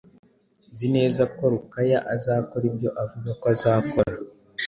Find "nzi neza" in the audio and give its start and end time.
0.71-1.23